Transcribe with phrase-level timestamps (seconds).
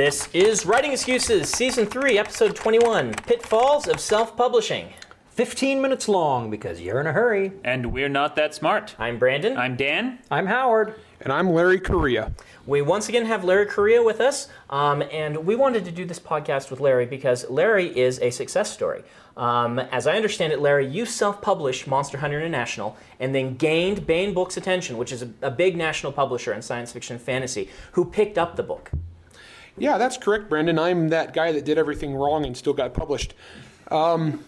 [0.00, 4.94] This is Writing Excuses, Season 3, Episode 21 Pitfalls of Self Publishing.
[5.32, 7.52] 15 minutes long because you're in a hurry.
[7.64, 8.94] And we're not that smart.
[8.98, 9.58] I'm Brandon.
[9.58, 10.20] I'm Dan.
[10.30, 10.94] I'm Howard.
[11.20, 12.32] And I'm Larry Correia.
[12.64, 16.18] We once again have Larry Correia with us, um, and we wanted to do this
[16.18, 19.02] podcast with Larry because Larry is a success story.
[19.36, 24.06] Um, as I understand it, Larry, you self published Monster Hunter International and then gained
[24.06, 27.68] Baen Books' attention, which is a, a big national publisher in science fiction and fantasy,
[27.92, 28.90] who picked up the book.
[29.78, 30.78] Yeah, that's correct, Brandon.
[30.78, 33.34] I'm that guy that did everything wrong and still got published.
[33.90, 34.44] Um,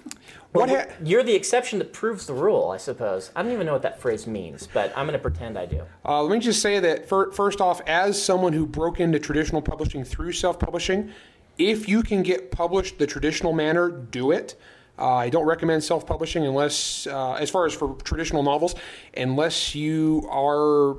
[0.52, 3.30] what Well, ha- you're the exception that proves the rule, I suppose.
[3.34, 5.82] I don't even know what that phrase means, but I'm going to pretend I do.
[6.04, 9.62] uh, let me just say that fir- first off, as someone who broke into traditional
[9.62, 11.10] publishing through self-publishing,
[11.58, 14.54] if you can get published the traditional manner, do it.
[14.98, 18.74] Uh, I don't recommend self-publishing unless, uh, as far as for traditional novels,
[19.16, 20.96] unless you are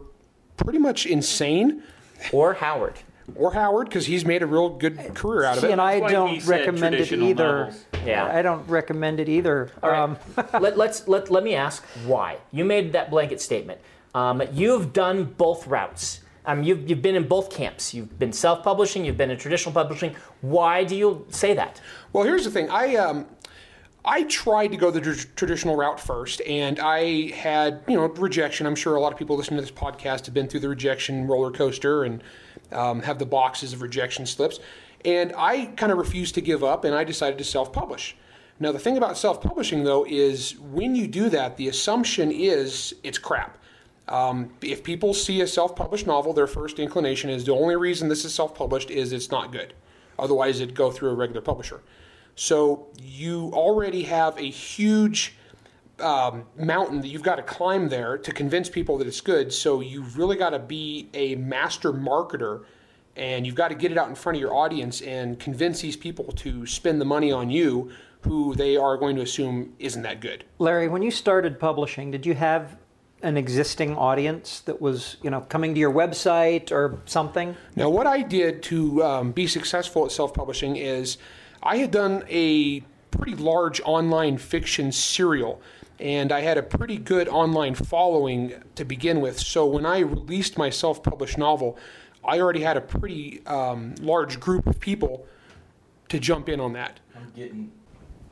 [0.57, 1.83] pretty much insane,
[2.31, 2.95] Or Howard.
[3.35, 5.71] Or Howard, because he's made a real good career out of See, it.
[5.71, 7.59] and I That's why he don't said recommend it traditional either.
[7.65, 7.85] novels.
[8.05, 8.25] Yeah.
[8.25, 9.71] I don't recommend it either.
[9.81, 9.99] All right.
[9.99, 10.17] Um,
[10.61, 13.79] let, let's let, let me ask why you made that blanket statement.
[14.13, 16.19] Um, you've done both routes.
[16.45, 17.93] Um, you've, you've been in both camps.
[17.93, 19.05] You've been self-publishing.
[19.05, 20.15] You've been in traditional publishing.
[20.41, 21.79] Why do you say that?
[22.11, 22.69] Well, here's the thing.
[22.69, 23.25] I um,
[24.05, 28.67] I tried to go the tr- traditional route first, and I had you know rejection.
[28.67, 31.25] I'm sure a lot of people listening to this podcast have been through the rejection
[31.27, 32.21] roller coaster and
[32.71, 34.59] um, have the boxes of rejection slips.
[35.05, 38.15] And I kind of refused to give up, and I decided to self-publish.
[38.59, 43.17] Now, the thing about self-publishing though is when you do that, the assumption is it's
[43.17, 43.57] crap.
[44.07, 48.25] Um, if people see a self-published novel, their first inclination is the only reason this
[48.25, 49.73] is self-published is it's not good.
[50.19, 51.81] Otherwise, it'd go through a regular publisher.
[52.35, 55.35] So you already have a huge
[55.99, 59.53] um, mountain that you've got to climb there to convince people that it's good.
[59.53, 62.63] So you've really got to be a master marketer
[63.15, 65.95] and you've got to get it out in front of your audience and convince these
[65.95, 67.91] people to spend the money on you
[68.21, 70.43] who they are going to assume isn't that good.
[70.57, 72.77] Larry, when you started publishing, did you have
[73.21, 77.55] an existing audience that was, you know, coming to your website or something?
[77.75, 81.17] Now, what I did to um, be successful at self publishing is
[81.61, 82.81] I had done a
[83.11, 85.61] pretty large online fiction serial,
[86.03, 89.39] and I had a pretty good online following to begin with.
[89.39, 91.77] So when I released my self published novel,
[92.25, 95.25] I already had a pretty um, large group of people
[96.09, 96.99] to jump in on that.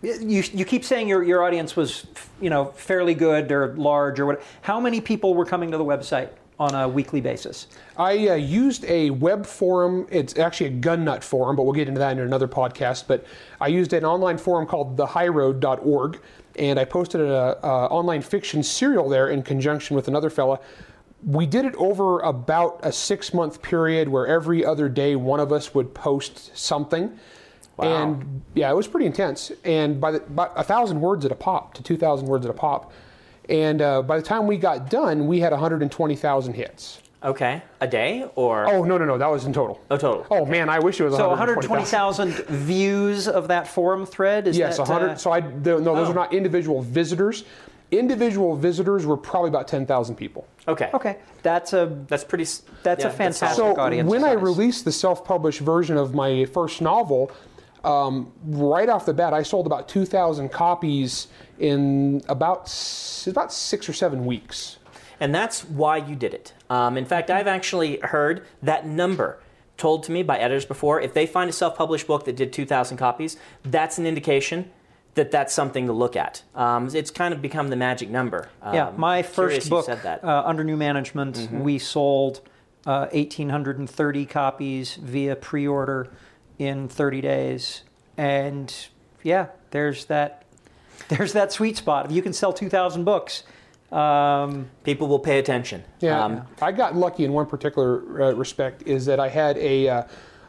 [0.04, 2.08] You, you keep saying your, your audience was,
[2.42, 4.44] you know, fairly good or large or what.
[4.62, 6.30] How many people were coming to the website
[6.62, 7.66] on a weekly basis?
[7.98, 10.06] I uh, used a web forum.
[10.12, 13.06] It's actually a gun nut forum, but we'll get into that in another podcast.
[13.08, 13.26] But
[13.60, 16.22] I used an online forum called thehighroad.org,
[16.58, 20.60] and I posted an online fiction serial there in conjunction with another fella.
[21.26, 25.52] We did it over about a six month period where every other day one of
[25.52, 27.18] us would post something.
[27.78, 28.04] Wow.
[28.04, 29.52] And yeah, it was pretty intense.
[29.64, 32.54] And by, the, by a thousand words at a pop to 2,000 words at a
[32.54, 32.92] pop.
[33.52, 37.02] And uh, by the time we got done, we had 120,000 hits.
[37.24, 39.16] Okay, a day or Oh no no no!
[39.20, 39.80] That was in total.
[39.92, 40.26] oh total?
[40.32, 42.30] Oh man, I wish it was So 120,000.
[42.30, 44.48] 120,000 views of that forum thread?
[44.48, 45.10] Is Yes, that, 100.
[45.12, 46.12] uh, so I the, no, those oh.
[46.12, 47.44] are not individual visitors.
[47.92, 50.48] Individual visitors were probably about 10,000 people.
[50.68, 52.46] Okay, okay, that's a that's pretty.
[52.46, 53.76] s- That's a yeah, fantastic- solid.
[53.76, 57.30] So audience when I released the self-published version of my first novel,
[57.84, 61.28] um, right off the bat, I sold about 2,000 copies
[61.60, 62.72] in about
[63.28, 64.78] about six or seven weeks.
[65.20, 66.54] and that's why you did it.
[66.70, 69.40] Um, in fact, I've actually heard that number
[69.78, 71.00] told to me by editors before.
[71.02, 74.72] If they find a self-published book that did 2,000 copies, that's an indication
[75.16, 76.42] that that's something to look at.
[76.56, 78.50] Um, it's kind of become the magic number.
[78.64, 80.24] Yeah, Um, my first book, said that.
[80.24, 82.42] Uh, Under New Management, we sold
[82.86, 86.10] uh, 1,830 copies via pre order
[86.62, 87.84] in 30 days.
[88.18, 88.74] And
[89.24, 90.46] yeah, there's that.
[91.08, 92.06] There's that sweet spot.
[92.06, 93.44] If you can sell 2,000 books,
[93.92, 95.84] um, People will pay attention.
[96.00, 99.90] Yeah, Um, I got lucky in one particular uh, respect is that I had a
[99.90, 100.04] uh,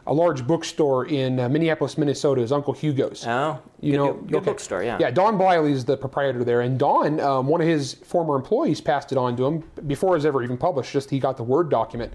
[0.07, 2.41] a large bookstore in uh, Minneapolis, Minnesota.
[2.41, 3.25] Is Uncle Hugo's.
[3.27, 4.45] oh, You good, know, good, good okay.
[4.45, 4.83] bookstore.
[4.83, 4.97] Yeah.
[4.99, 8.79] Yeah, Don Blyly is the proprietor there, and Don, um, one of his former employees,
[8.79, 10.93] passed it on to him before it was ever even published.
[10.93, 12.13] Just he got the Word document,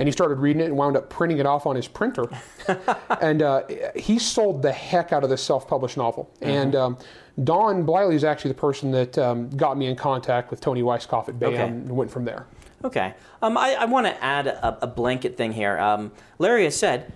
[0.00, 2.24] and he started reading it and wound up printing it off on his printer,
[3.20, 3.64] and uh,
[3.94, 6.30] he sold the heck out of this self-published novel.
[6.40, 6.50] Mm-hmm.
[6.50, 6.98] And um,
[7.44, 11.28] Don Blyly is actually the person that um, got me in contact with Toni Weisskopf
[11.28, 11.62] at Baen Okay.
[11.64, 12.46] and went from there.
[12.82, 13.12] Okay.
[13.42, 15.78] Um, I, I want to add a, a blanket thing here.
[15.78, 17.12] Um, Larry has said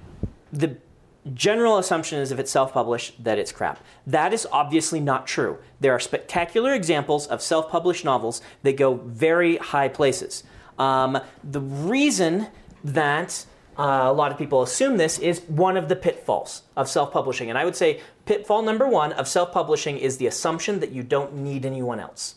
[0.53, 0.77] the
[1.33, 3.83] general assumption is if it's self published, that it's crap.
[4.07, 5.57] That is obviously not true.
[5.81, 10.45] There are spectacular examples of self published novels that go very high places.
[10.79, 12.49] Um, the reason
[12.85, 13.47] that
[13.79, 17.59] uh, a lot of people assume this is one of the pitfalls of self-publishing, and
[17.59, 21.67] I would say pitfall number one of self-publishing is the assumption that you don't need
[21.67, 22.37] anyone else.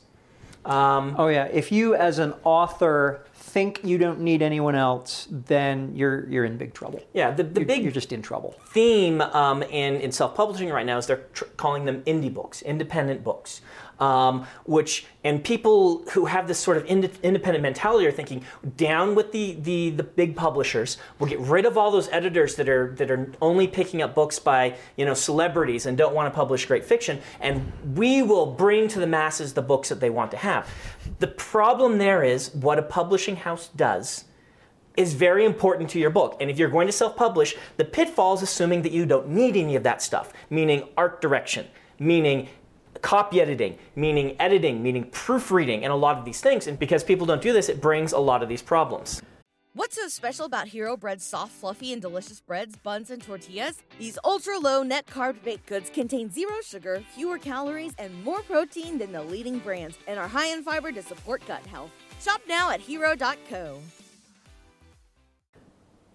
[0.65, 6.27] Oh yeah, if you as an author think you don't need anyone else, then you're
[6.29, 6.99] you're in big trouble.
[7.13, 8.53] Yeah, the, the You're, big you're just in trouble.
[8.71, 13.23] theme um, in, in self-publishing right now is they're tr- calling them indie books, independent
[13.23, 13.61] books,
[13.99, 18.43] um, which and people who have this sort of ind- independent mentality are thinking
[18.75, 20.97] down with the, the the big publishers.
[21.19, 24.39] We'll get rid of all those editors that are that are only picking up books
[24.39, 28.87] by you know celebrities and don't want to publish great fiction, and we will bring
[28.89, 30.69] to the masses the books that they want to have.
[31.19, 34.25] The problem there is what a publishing house does
[34.97, 36.35] is very important to your book.
[36.41, 39.55] And if you're going to self publish, the pitfall is assuming that you don't need
[39.55, 41.67] any of that stuff, meaning art direction,
[41.99, 42.49] meaning
[42.99, 46.67] copy editing, meaning editing, meaning proofreading, and a lot of these things.
[46.67, 49.21] And because people don't do this, it brings a lot of these problems.
[49.77, 53.83] What's so special about Hero Bread's soft, fluffy, and delicious breads, buns, and tortillas?
[53.99, 58.97] These ultra low net carb baked goods contain zero sugar, fewer calories, and more protein
[58.97, 61.91] than the leading brands, and are high in fiber to support gut health.
[62.19, 63.79] Shop now at hero.co.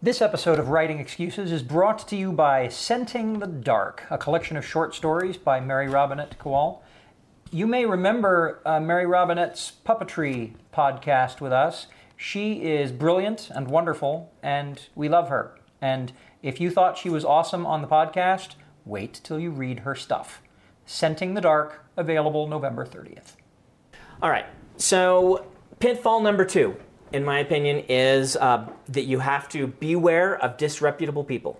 [0.04, 4.56] This episode of Writing Excuses is brought to you by Scenting the Dark, a collection
[4.56, 6.80] of short stories by Mary Robinette Kowal.
[7.52, 11.86] You may remember uh, Mary Robinette's puppetry podcast with us.
[12.16, 15.56] She is brilliant and wonderful, and we love her.
[15.80, 16.12] And
[16.42, 20.42] if you thought she was awesome on the podcast, wait till you read her stuff.
[20.84, 23.36] Scenting the Dark, available November 30th.
[24.20, 24.46] All right.
[24.78, 25.46] So,
[25.78, 26.74] pitfall number two,
[27.12, 31.58] in my opinion, is uh, that you have to beware of disreputable people.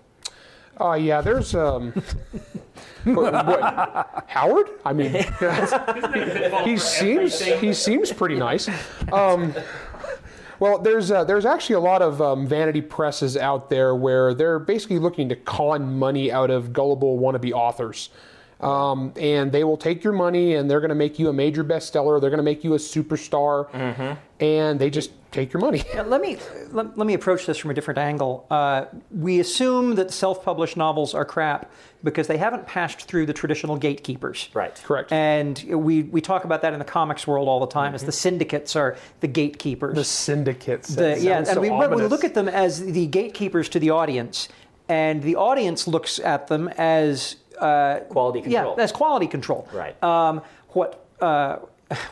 [0.79, 1.91] Uh, yeah, there's um,
[3.03, 4.67] what, what- Howard.
[4.85, 5.11] I mean,
[6.65, 8.69] he seems he seems pretty nice.
[9.11, 9.53] Um,
[10.59, 14.59] well, there's uh, there's actually a lot of um, vanity presses out there where they're
[14.59, 18.09] basically looking to con money out of gullible wannabe authors.
[18.61, 21.65] Um, and they will take your money and they're going to make you a major
[21.65, 22.21] bestseller.
[22.21, 25.83] They're going to make you a superstar, and they just take your money.
[25.93, 26.37] Yeah, let me
[26.71, 28.45] let, let me approach this from a different angle.
[28.51, 31.71] Uh, we assume that self-published novels are crap
[32.03, 34.49] because they haven't passed through the traditional gatekeepers.
[34.53, 34.75] Right.
[34.83, 35.11] Correct.
[35.11, 38.11] And we, we talk about that in the comics world all the time, as the
[38.11, 39.95] syndicates are the gatekeepers.
[39.95, 40.89] the syndicates.
[40.95, 44.49] The- yeah, and we, we look at them as the gatekeepers to the audience,
[44.89, 48.75] and the audience looks at them as uh, Quality control.
[48.77, 49.67] Yeah, as quality control.
[49.71, 50.01] Right.
[50.03, 51.59] Um, what uh,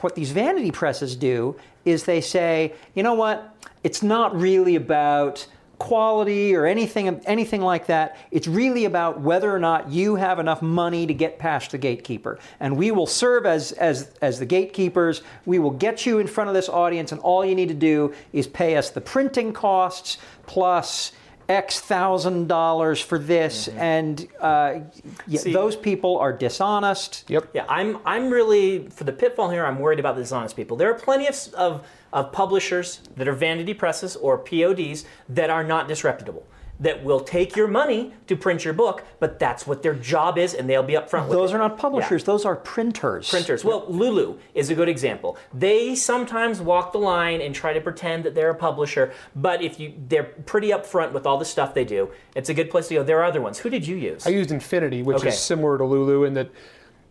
[0.01, 1.55] what these vanity presses do
[1.85, 3.55] is they say, you know what?
[3.83, 5.47] It's not really about
[5.81, 8.15] quality or anything anything like that.
[8.29, 12.37] It's really about whether or not you have enough money to get past the gatekeeper.
[12.59, 15.23] And we will serve as as as the gatekeepers.
[15.47, 18.13] We will get you in front of this audience and all you need to do
[18.31, 21.13] is pay us the printing costs plus
[21.49, 24.79] X thousand dollars for this, and uh,
[25.27, 27.25] yeah, See- those people are dishonest.
[27.29, 27.49] Yep.
[27.53, 29.65] Yeah, I'm I'm really for the pitfall here.
[29.65, 30.77] I'm worried about the dishonest people.
[30.77, 35.63] There are plenty of of, of publishers that are vanity presses or PODs that are
[35.63, 36.45] not disreputable.
[36.81, 40.53] That will take your money to print your book, but that's what their job is,
[40.55, 41.55] and they'll be upfront with Those it.
[41.55, 42.25] are not publishers; Yeah.
[42.25, 43.29] those are printers.
[43.29, 43.63] printers.
[43.63, 45.37] Well, Lulu is a good example.
[45.53, 49.79] They sometimes walk the line and try to pretend that they're a publisher, but if
[49.79, 52.09] you they're pretty upfront with all the stuff they do.
[52.35, 53.03] It's a good place to go.
[53.03, 53.59] There are other ones.
[53.59, 54.25] Who did you use?
[54.25, 55.29] I used Infinity, which Okay.
[55.29, 56.49] is similar to Lulu in that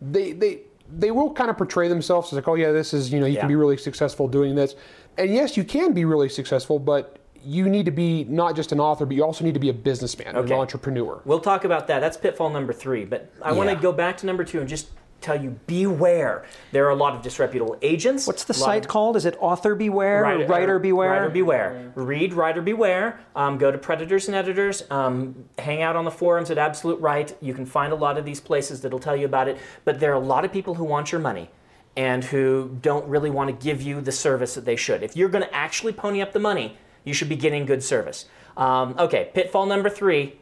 [0.03, 0.62] they they
[0.93, 3.35] they will kind of portray themselves as like, oh yeah, this is you know you
[3.35, 3.43] Yeah.
[3.43, 4.75] can be really successful doing this,
[5.17, 8.81] and yes, you can be really successful, but you need to be not just an
[8.81, 10.53] author, but you also need to be a businessman, Okay.
[10.53, 11.21] an entrepreneur.
[11.25, 12.01] We'll talk about that.
[12.01, 13.05] That's pitfall number three.
[13.05, 14.89] But I want to go back to number two and just
[15.21, 16.45] tell you beware.
[16.73, 18.27] There are a lot of disreputable agents.
[18.27, 19.17] What's the site of- called?
[19.17, 21.11] Is it Author Beware Writer, or Writer Beware?
[21.11, 21.93] Writer Beware.
[21.95, 23.21] Read Writer Beware.
[23.37, 24.83] Um, go to Predators and Editors.
[24.91, 27.37] Um, hang out on the forums at Absolute Write.
[27.43, 29.59] You can find a lot of these places that'll tell you about it.
[29.85, 31.51] But there are a lot of people who want your money
[31.99, 35.03] and who don't really want to give you the service that they should.
[35.03, 38.26] If you're going to actually pony up the money, you should be getting good service.
[38.57, 40.37] Um, okay, pitfall number three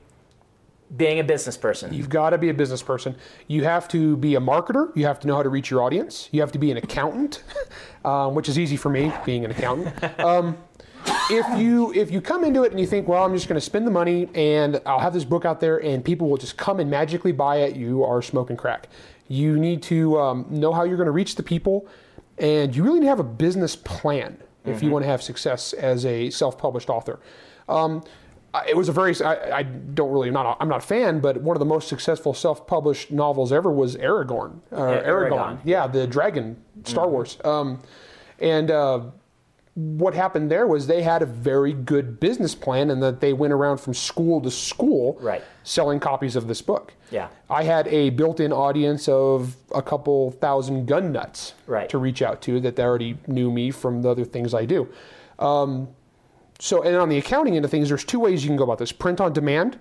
[0.97, 1.93] being a business person.
[1.93, 3.15] You've got to be a business person.
[3.47, 4.95] You have to be a marketer.
[4.97, 6.29] You have to know how to reach your audience.
[6.33, 7.43] You have to be an accountant,
[8.05, 9.95] um, which is easy for me, being an accountant.
[10.19, 10.57] Um,
[11.31, 13.65] if you if you come into it and you think, well, I'm just going to
[13.65, 16.81] spend the money and I'll have this book out there and people will just come
[16.81, 18.89] and magically buy it, you are smoking crack.
[19.29, 21.87] You need to um, know how you're going to reach the people,
[22.39, 24.39] and you really need to have a business plan
[24.71, 27.21] if you want to have success as a self-published author.
[27.69, 28.03] Um,
[28.67, 31.21] it was a very I, I don't really I'm not a, I'm not a fan,
[31.21, 34.61] but one of the most successful self-published novels ever was Aragorn.
[34.73, 35.31] Uh, Eragon.
[35.31, 37.39] Eragon, yeah, the dragon, Star Wars.
[37.45, 37.81] Um,
[38.41, 39.03] and uh,
[39.81, 43.53] what happened there was they had a very good business plan and that they went
[43.53, 45.41] around from school to school Right.
[45.63, 46.95] selling copies of this book.
[47.13, 47.29] Yeah.
[47.49, 51.89] I had a built-in audience of a couple thousand gun nuts Right.
[51.91, 54.89] to reach out to that they already knew me from the other things I do.
[55.39, 55.89] Um,
[56.59, 58.79] so, and on the accounting end of things, there's two ways you can go about
[58.79, 59.79] this: print on demand,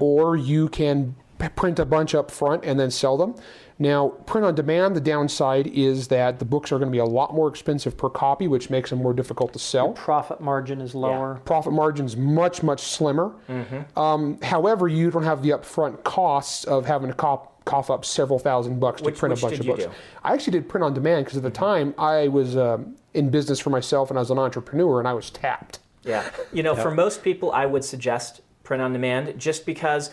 [0.00, 1.14] or you can
[1.56, 3.34] print a bunch up front and then sell them.
[3.80, 7.04] Now, print on demand, the downside is that the books are going to be a
[7.04, 10.94] lot more expensive per copy, which makes them more difficult to sell Profit margin is
[10.94, 11.40] lower.
[11.46, 13.32] profit margin's much much slimmer.
[13.96, 18.38] Um, however, you don't have the upfront costs of having to cop, cough up several
[18.38, 19.84] thousand bucks to Which- print which a bunch did of you books.
[19.84, 19.90] do?
[20.24, 23.58] I actually did print on demand because at the time I was um, in business
[23.60, 25.78] for myself and I was an entrepreneur and I was tapped.
[26.04, 26.28] Yeah.
[26.52, 30.12] You know, for most people, I would suggest print on demand just because uh,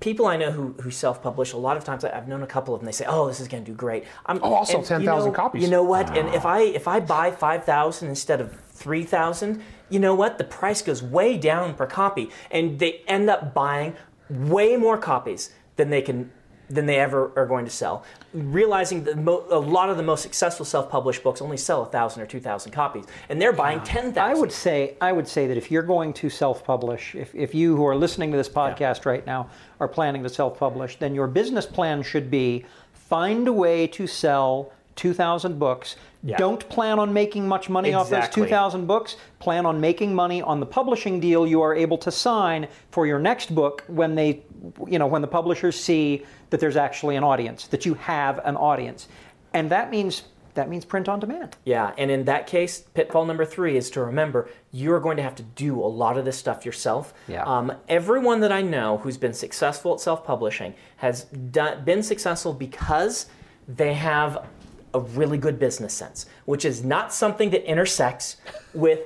[0.00, 2.46] people I know who, who self publish, a lot of times I- I've known a
[2.46, 4.04] couple of them, they say, oh, this is going to do great.
[4.26, 5.62] I'm, Oh, I'll sell 10,000 know- copies.
[5.62, 6.16] You know what?
[6.16, 10.38] And if I, if I buy 5,000 instead of 3,000, you know what?
[10.38, 12.30] The price goes way down per copy.
[12.50, 13.94] And they end up buying
[14.30, 16.30] way more copies than they can
[16.70, 18.04] than they ever are going to sell.
[18.32, 22.22] Realizing that mo- a lot of the most successful self-published books only sell a thousand
[22.22, 24.36] or two thousand copies, and they're buying ten thousand.
[24.36, 27.76] I would say I would say that if you're going to self-publish, if, if you
[27.76, 31.66] who are listening to this podcast right now are planning to self-publish, then your business
[31.66, 35.96] plan should be find a way to sell 2,000 books.
[36.22, 36.36] Yeah.
[36.36, 39.16] Don't plan on making much money off those 2,000 books.
[39.38, 43.18] Plan on making money on the publishing deal you are able to sign for your
[43.18, 44.42] next book when they,
[44.86, 48.56] you know, when the publishers see that there's actually an audience, that you have an
[48.56, 49.08] audience,
[49.52, 50.24] and that means
[50.54, 51.56] that means print on demand.
[51.64, 55.34] Yeah, and in that case, pitfall number three is to remember you're going to have
[55.36, 57.12] to do a lot of this stuff yourself.
[57.26, 57.42] Yeah.
[57.42, 63.26] Um, everyone that I know who's been successful at self-publishing has done, been successful because
[63.66, 64.46] they have
[64.94, 68.36] a really good business sense, which is not something that intersects
[68.72, 69.00] with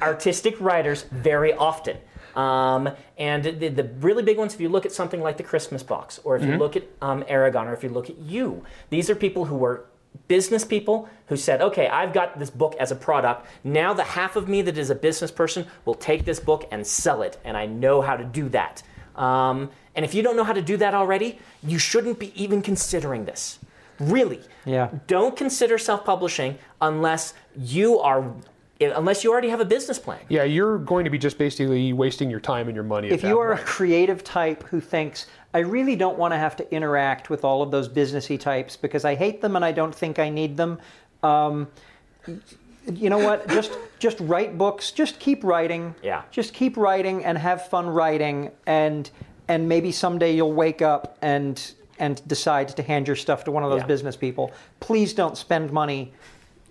[0.00, 1.96] artistic writers very often.
[2.36, 5.82] Um, and the, the really big ones, if you look at something like the Christmas
[5.82, 9.10] box, or if you look at um, Eragon, or if you look at you, these
[9.10, 9.86] are people who were
[10.28, 13.46] business people who said, okay, I've got this book as a product.
[13.64, 16.86] Now the half of me that is a business person will take this book and
[16.86, 18.82] sell it, and I know how to do that.
[19.16, 22.62] Um, and if you don't know how to do that already, you shouldn't be even
[22.62, 23.58] considering this.
[24.00, 24.40] Really.
[24.64, 24.88] Yeah.
[25.06, 28.32] Don't consider self-publishing unless you are
[28.80, 30.20] unless you already have a business plan.
[30.30, 33.08] Yeah, you're going to be just basically wasting your time and your money.
[33.10, 36.74] if you are a creative type who thinks i really don't want to have to
[36.74, 40.18] interact with all of those businessy types because i hate them and i don't think
[40.18, 40.78] i need them
[41.22, 41.68] um,
[42.94, 46.22] you know what just just write books just keep writing Yeah.
[46.30, 49.10] just keep writing and have fun writing and
[49.48, 53.62] and maybe someday you'll wake up and and decide to hand your stuff to one
[53.62, 53.86] of those Yeah.
[53.86, 56.12] business people please don't spend money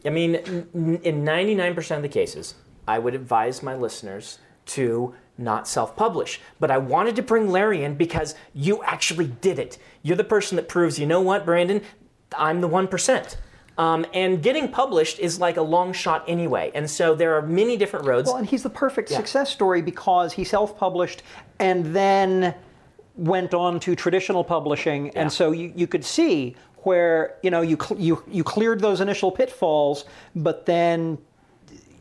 [0.05, 2.55] I mean, in 99% of the cases,
[2.88, 6.39] I would advise my listeners to not self publish.
[6.59, 9.77] But I wanted to bring Larry in because you actually did it.
[10.01, 11.81] You're the person that proves, you know what, Brandon?
[12.38, 13.38] I'm the 1%.
[13.77, 16.69] Um, and getting published is like a long shot anyway.
[16.75, 18.27] And so there are many different roads.
[18.27, 21.24] Well, and he's the perfect success story because he self-published
[21.59, 22.55] and then
[23.19, 27.77] went on to traditional publishing, and so you, you could see where you know you
[27.79, 31.17] cl- you you cleared those initial pitfalls, but then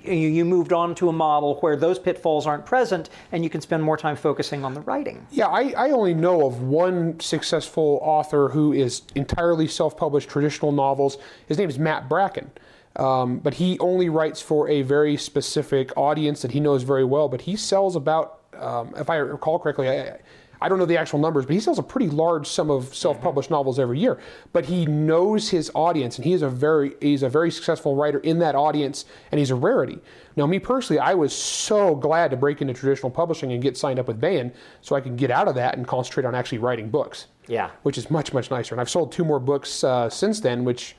[0.04, 3.60] you, you moved on to a model where those pitfalls aren't present, and you can
[3.60, 5.26] spend more time focusing on the writing.
[5.30, 10.72] Yeah, I, I only know of one successful author who is entirely self published traditional
[10.72, 11.18] novels.
[11.46, 12.50] His name is Matt Bracken.
[12.96, 17.28] Um, but he only writes for a very specific audience that he knows very well.
[17.28, 20.18] But he sells about, um, if I recall correctly, I,
[20.60, 23.50] I don't know the actual numbers, but he sells a pretty large sum of self-published
[23.50, 24.18] novels every year.
[24.52, 28.18] But he knows his audience, and he is a very he's a very successful writer
[28.20, 29.98] in that audience, and he's a rarity.
[30.36, 33.98] Now, me personally, I was so glad to break into traditional publishing and get signed
[33.98, 36.90] up with Baen, so I can get out of that and concentrate on actually writing
[36.90, 37.26] books.
[37.48, 37.70] Yeah.
[37.82, 38.74] which is much much nicer.
[38.74, 40.96] And I've sold two more books uh, since then, which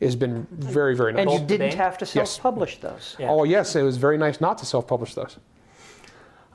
[0.00, 1.22] has been very very nice.
[1.22, 3.16] And you didn't have to self-publish those.
[3.18, 3.30] Yeah.
[3.30, 5.38] Oh yes, it was very nice not to self-publish those.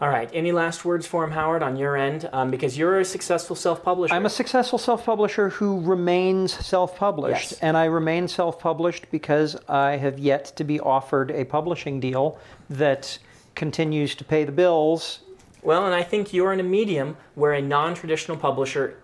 [0.01, 0.29] All right.
[0.33, 2.27] Any last words for him, Howard, on your end?
[2.33, 4.13] Um, because you're a successful self publisher.
[4.13, 7.59] I'm a successful self-publisher who remains self-published, Yes.
[7.61, 12.37] and I remain self-published because I have yet to be offered a publishing deal
[12.69, 13.17] that
[13.55, 15.19] continues to pay the bills.
[15.61, 18.97] Well, and I think you're in a medium where a non-traditional publisher,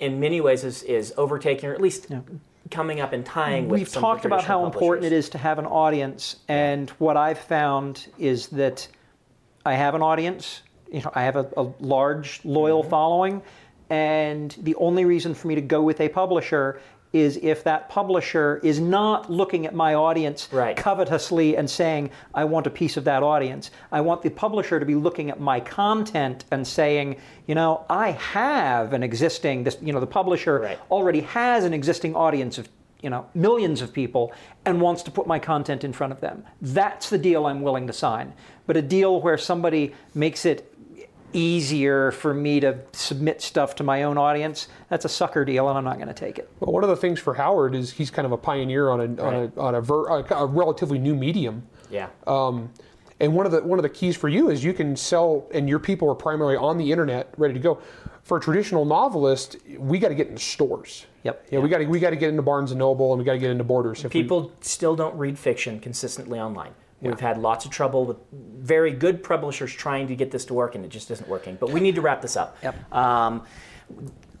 [0.00, 2.08] in many ways, is, is overtaking or at least
[2.70, 3.80] coming up and tying with.
[3.80, 7.38] We've talked about how traditional important it is to have an audience, and what I've
[7.38, 8.88] found is that
[9.64, 10.62] I have an audience.
[10.92, 12.90] You know, I have a, a large loyal Mm-hmm.
[12.90, 13.42] following,
[13.90, 16.80] and the only reason for me to go with a publisher
[17.12, 20.76] is if that publisher is not looking at my audience Right.
[20.76, 23.70] covetously and saying, I want a piece of that audience.
[23.92, 27.16] I want the publisher to be looking at my content and saying,
[27.46, 30.78] you know, I have an existing, this, you know, the publisher Right.
[30.90, 32.68] already has an existing audience of,
[33.04, 34.32] you know, millions of people
[34.64, 36.42] and wants to put my content in front of them.
[36.62, 38.32] That's the deal I'm willing to sign.
[38.66, 40.74] But a deal where somebody makes it
[41.34, 45.76] easier for me to submit stuff to my own audience, that's a sucker deal and
[45.76, 46.48] I'm not going to take it.
[46.60, 49.22] Well, one of the things for Howard is he's kind of a pioneer on a
[49.22, 51.66] on a on a, ver, a, a relatively new medium.
[51.90, 52.08] Yeah.
[52.26, 52.70] Um,
[53.20, 55.68] and one of the one of the keys for you is you can sell, and
[55.68, 57.80] your people are primarily on the internet, ready to go.
[58.24, 61.04] For a traditional novelist, we got to get into stores.
[61.24, 61.46] Yep.
[61.50, 63.32] Yeah, we got to we got to get into Barnes and Noble, and we got
[63.34, 64.02] to get into Borders.
[64.04, 66.72] If we- People still don't read fiction consistently online.
[67.02, 70.74] We've had lots of trouble with very good publishers trying to get this to work,
[70.74, 71.56] and it just isn't working.
[71.60, 72.56] But we need to wrap this up.
[72.62, 72.94] Yep.
[72.94, 73.42] Um,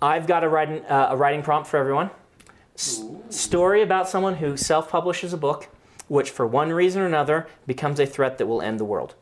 [0.00, 2.08] I've got a writing, uh, a writing prompt for everyone.
[2.74, 5.68] S- story about someone who self publishes a book,
[6.08, 9.14] which for one reason or another becomes a threat that will end the world.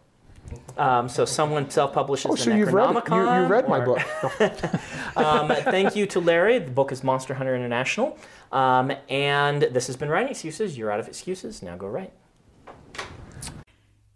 [0.76, 3.42] Um, so someone self publishes oh, the so you've read you, Necronomicon.
[3.42, 4.00] you read my book.
[5.16, 6.59] Um, thank you to Larry.
[6.59, 8.18] The book is Monster Hunter International.
[8.50, 10.78] Um, and this has been Writing Excuses.
[10.78, 11.62] You're out of excuses.
[11.62, 12.12] Now go write.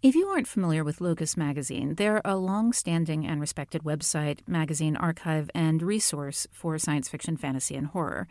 [0.01, 4.95] If you aren't familiar with Locus Magazine, they're a long standing and respected website, magazine
[4.95, 8.27] archive, and resource for science fiction, fantasy, and horror.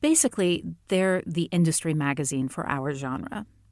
[0.00, 3.46] Basically, they're the industry magazine for our genre.